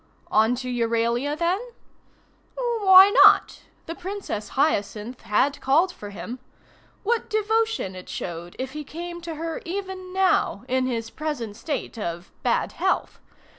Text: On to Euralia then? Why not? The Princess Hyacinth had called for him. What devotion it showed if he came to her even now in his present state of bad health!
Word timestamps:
On 0.31 0.55
to 0.55 0.67
Euralia 0.67 1.37
then? 1.37 1.59
Why 2.55 3.11
not? 3.23 3.61
The 3.85 3.93
Princess 3.93 4.49
Hyacinth 4.57 5.21
had 5.21 5.61
called 5.61 5.91
for 5.91 6.09
him. 6.09 6.39
What 7.03 7.29
devotion 7.29 7.95
it 7.95 8.09
showed 8.09 8.55
if 8.57 8.71
he 8.71 8.83
came 8.83 9.21
to 9.21 9.35
her 9.35 9.61
even 9.63 10.11
now 10.11 10.65
in 10.67 10.87
his 10.87 11.11
present 11.11 11.55
state 11.55 11.99
of 11.99 12.31
bad 12.41 12.71
health! 12.71 13.19